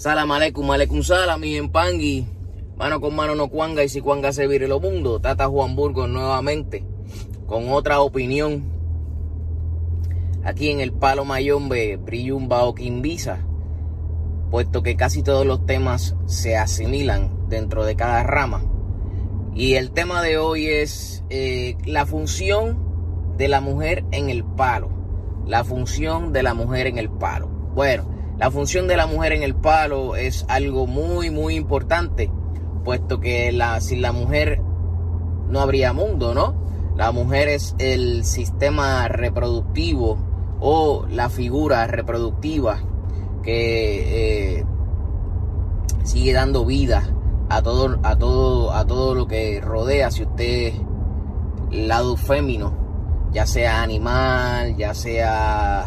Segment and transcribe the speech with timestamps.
[0.00, 2.24] Salam aleikum, aleikum salam, mi empangui.
[2.78, 5.20] Mano con mano no cuanga y si cuanga se vire lo mundo.
[5.20, 6.86] Tata Juan Burgos nuevamente
[7.46, 8.64] con otra opinión.
[10.42, 13.44] Aquí en el Palo Mayombe, Brillumba o Quimbisa.
[14.50, 18.62] Puesto que casi todos los temas se asimilan dentro de cada rama.
[19.54, 24.88] Y el tema de hoy es eh, la función de la mujer en el palo.
[25.46, 27.48] La función de la mujer en el palo.
[27.74, 32.32] Bueno, la función de la mujer en el palo es algo muy, muy importante,
[32.84, 34.62] puesto que la, sin la mujer
[35.46, 36.54] no habría mundo, ¿no?
[36.96, 40.16] La mujer es el sistema reproductivo
[40.58, 42.80] o la figura reproductiva
[43.42, 44.64] que eh,
[46.02, 47.14] sigue dando vida
[47.50, 50.10] a todo, a todo, a todo lo que rodea.
[50.10, 50.72] Si usted
[51.70, 55.84] lado fémino, ya sea animal, ya sea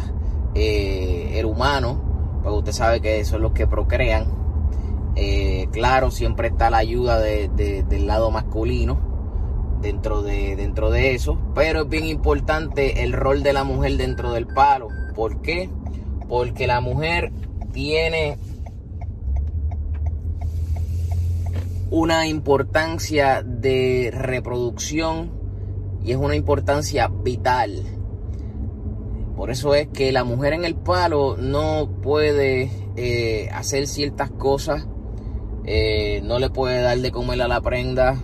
[0.54, 2.13] eh, el humano,
[2.44, 4.26] pues usted sabe que son los que procrean.
[5.16, 8.98] Eh, claro, siempre está la ayuda del lado masculino
[9.80, 14.32] dentro de, dentro de eso, pero es bien importante el rol de la mujer dentro
[14.32, 14.88] del palo.
[15.14, 15.70] ¿Por qué?
[16.28, 17.32] Porque la mujer
[17.72, 18.36] tiene
[21.90, 25.32] una importancia de reproducción
[26.04, 27.93] y es una importancia vital
[29.44, 34.86] por eso es que la mujer en el palo no puede eh, hacer ciertas cosas,
[35.66, 38.16] eh, no le puede dar de comer a la prenda,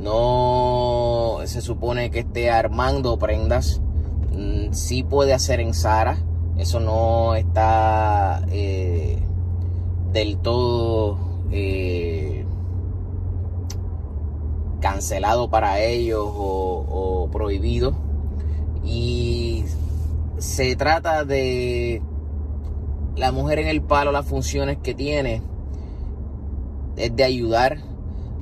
[0.00, 3.80] no se supone que esté armando prendas,
[4.32, 6.18] mm, sí puede hacer en Sara,
[6.56, 9.16] eso no está eh,
[10.12, 11.20] del todo
[14.80, 17.94] cancelado para ellos o, o prohibido.
[18.84, 19.64] Y
[20.38, 22.02] se trata de
[23.16, 25.42] la mujer en el palo, las funciones que tiene
[26.96, 27.78] es de ayudar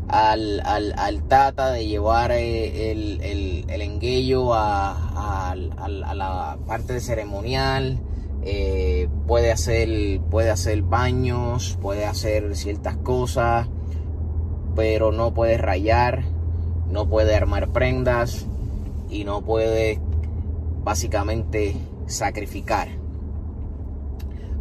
[0.09, 7.99] al, tata, de llevar eh, el, el, enguello a, la parte ceremonial,
[8.43, 13.69] eh, puede, hacer, puede hacer baños, puede hacer ciertas cosas,
[14.75, 16.25] pero no puede rayar,
[16.91, 18.47] no puede armar prendas
[19.11, 20.01] y no puede
[20.87, 21.75] básicamente
[22.07, 22.87] sacrificar.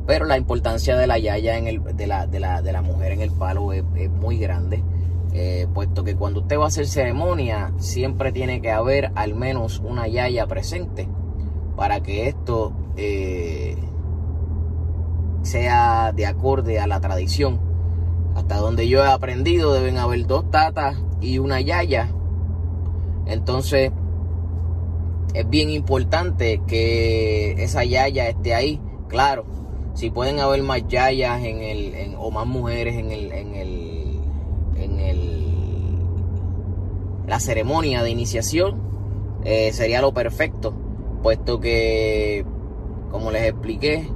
[0.08, 3.30] Pero la importancia de la yaya en el, de, la, de, la, mujer en el
[3.30, 4.84] palo es, muy grande.
[5.34, 9.80] Eh, puesto que cuando usted va a hacer ceremonia, siempre tiene que haber al menos
[9.86, 11.08] una yaya presente
[11.75, 13.78] para que esto eh,
[15.44, 17.59] sea de acorde a la tradición.
[18.36, 22.09] Hasta donde yo he aprendido, deben haber dos tatas y una yaya.
[23.28, 23.92] Entonces,
[25.35, 28.79] es bien importante que esa yaya esté ahí.
[29.09, 29.46] Claro,
[29.94, 34.19] si pueden haber más yayas en el, o más mujeres en el, en el,
[34.78, 35.45] en el,
[37.28, 38.81] la ceremonia de iniciación,
[39.44, 40.74] eh, sería lo perfecto,
[41.22, 42.45] puesto que,
[43.12, 44.09] como les expliqué,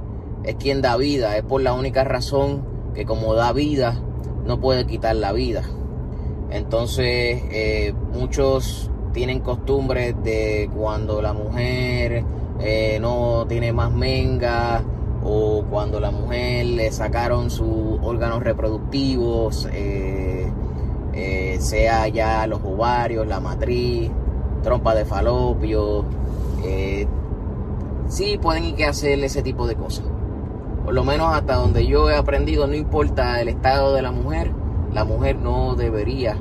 [0.44, 2.64] es quien da vida, es por la única razón
[2.94, 4.02] que como da vida,
[4.46, 5.64] no puede quitar la vida.
[6.50, 12.24] Entonces, eh, muchos tienen costumbres de cuando la mujer
[12.60, 14.82] eh, no tiene más menga
[15.24, 20.46] o cuando la mujer le sacaron sus órganos reproductivos, eh,
[21.12, 24.10] eh, sea ya los ovarios, la matriz,
[24.62, 26.04] trompa de falopio,
[28.08, 30.04] sí pueden ir que hacer ese tipo de cosas.
[30.84, 34.52] Por lo menos hasta donde yo he aprendido, no importa el estado de la mujer,
[34.92, 36.36] la mujer no debería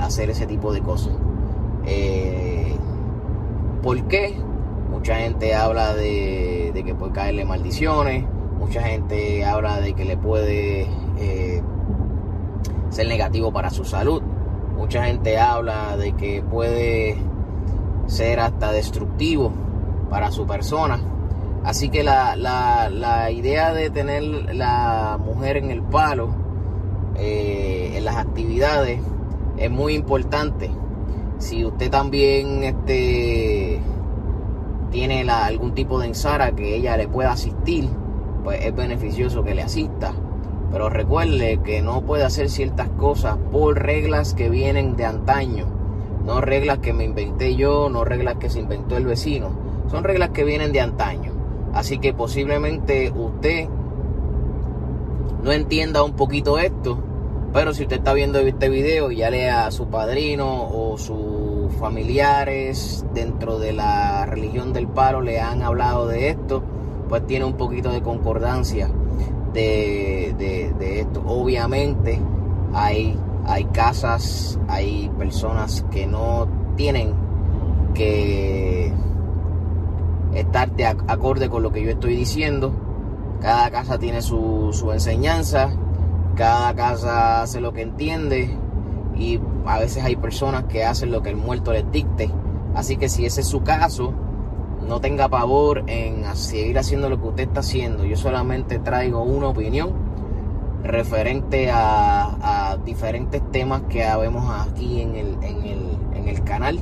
[0.00, 1.12] hacer ese tipo de cosas.
[1.86, 2.76] Eh,
[3.82, 4.36] ¿Por qué?
[4.90, 8.24] Mucha gente habla de, que puede caerle maldiciones,
[8.58, 10.86] mucha gente habla de que le puede
[11.18, 11.62] eh,
[12.90, 14.22] ser negativo para su salud,
[14.76, 17.16] mucha gente habla de que puede
[18.06, 19.52] ser hasta destructivo
[20.10, 21.00] para su persona.
[21.64, 24.22] Así que la, idea de tener
[24.54, 26.30] la mujer en el palo,
[27.16, 29.00] eh, en las actividades,
[29.56, 30.70] es muy importante
[31.40, 33.80] si usted también este,
[34.90, 37.88] tiene algún tipo de ensara que ella le pueda asistir,
[38.44, 40.12] pues es beneficioso que le asista.
[40.70, 45.66] Pero recuerde que no puede hacer ciertas cosas por reglas que vienen de antaño.
[46.24, 49.50] No reglas que me inventé yo, no reglas que se inventó el vecino.
[49.90, 51.32] Son reglas que vienen de antaño.
[51.72, 53.68] Así que posiblemente usted
[55.42, 57.02] no entienda un poquito esto
[57.52, 63.04] pero si usted está viendo este video, ya lea a su padrino o sus familiares
[63.12, 66.62] dentro de la religión del paro le han hablado de esto,
[67.08, 68.88] pues tiene un poquito de concordancia.
[69.52, 70.34] de,
[70.78, 71.22] de, esto.
[71.26, 72.20] Obviamente
[72.72, 76.46] hay, hay casas, hay personas que no
[76.76, 77.14] tienen
[77.94, 78.92] que
[80.34, 82.72] estar de acorde con lo que yo estoy diciendo.
[83.40, 85.70] Cada casa tiene su, su enseñanza,
[86.34, 88.56] cada casa hace lo que entiende
[89.16, 92.30] y a veces hay personas que hacen lo que el muerto les dicte.
[92.74, 94.14] Así que si ese es su caso,
[94.86, 98.04] no tenga pavor en seguir haciendo lo que usted está haciendo.
[98.04, 99.92] Yo solamente traigo una opinión
[100.82, 106.80] referente a, diferentes temas que habemos aquí en el, en el, canal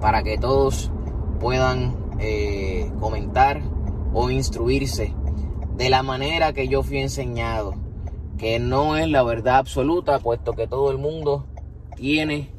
[0.00, 0.92] para que todos
[1.40, 3.60] puedan eh, comentar
[4.14, 5.14] o instruirse
[5.76, 7.74] de la manera que yo fui enseñado,
[8.38, 11.44] que no es la verdad absoluta, puesto que todo el mundo
[11.96, 12.50] tiene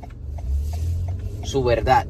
[1.43, 2.05] su verdad.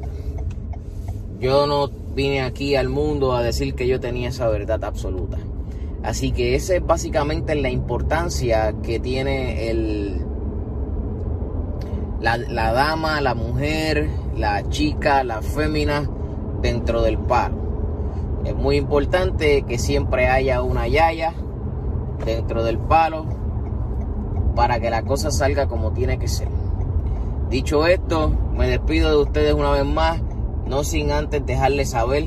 [1.39, 5.37] Yo no vine aquí al mundo a decir que yo tenía esa verdad absoluta.
[6.03, 10.25] Así que esa es básicamente la importancia que tiene el,
[12.19, 16.09] la, la dama, la mujer, la chica, la fémina
[16.61, 17.55] dentro del palo.
[18.45, 21.33] Es muy importante que siempre haya una yaya
[22.25, 23.38] dentro del palo
[24.55, 26.47] para que la cosa salga como tiene que ser.
[27.49, 30.21] Dicho esto, me despido de ustedes una vez más
[30.69, 32.25] no sin antes dejarles saber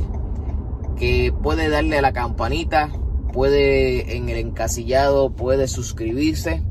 [0.96, 2.90] que puede darle a la campanita,
[3.32, 6.62] puede en el encasillado, puede suscribirse,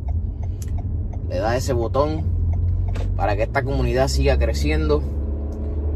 [1.30, 2.24] le da ese botón
[3.16, 5.02] para que esta comunidad siga creciendo.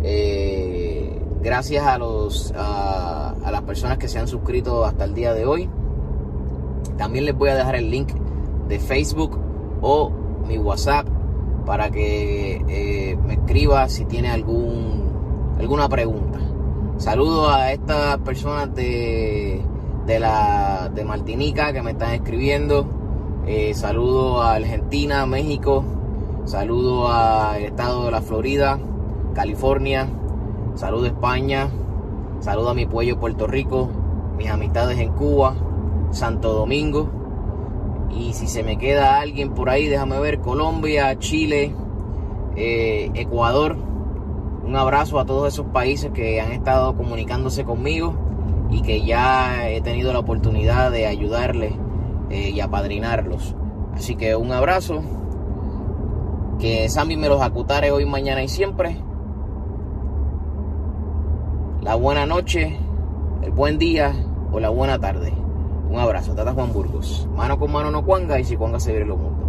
[0.01, 5.45] Eh, gracias a los a, las personas que se han suscrito hasta el día de
[5.45, 5.69] hoy.
[6.97, 8.13] También les voy a dejar el link
[8.67, 9.39] de Facebook
[9.81, 10.11] o
[10.47, 11.07] mi WhatsApp
[11.65, 16.39] para que eh, me escriba si tiene algún alguna pregunta.
[16.97, 19.61] Saludo a estas personas de,
[20.05, 22.85] de, la, de Martinica que me están escribiendo.
[23.45, 25.83] Eh, saludo a Argentina, México.
[26.45, 28.79] Saludo al estado de la Florida,
[29.33, 30.07] California.
[30.75, 31.69] Saludo a España.
[32.39, 33.89] Saludo a mi pueblo Puerto Rico.
[34.37, 35.55] Mis amistades en Cuba,
[36.11, 37.09] Santo Domingo.
[38.15, 41.75] Y si se me queda alguien por ahí, déjame ver, Colombia, Chile,
[42.55, 43.77] eh, Ecuador
[44.65, 48.15] un abrazo a todos esos países que han estado comunicándose conmigo
[48.71, 51.73] y que ya he tenido la oportunidad de ayudarles
[52.31, 53.55] eh, y apadrinarlos.
[53.93, 55.03] Así que un abrazo.
[56.59, 58.97] Que Sammy me los acutare hoy, mañana y siempre.
[61.81, 62.79] La buena noche,
[63.43, 64.15] el buen día
[64.51, 65.31] o la buena tarde.
[65.89, 66.33] Un abrazo.
[66.33, 67.27] Tata Juan Burgos.
[67.35, 69.44] Mano con mano no cuanga y si cuanga se viene lo mundo.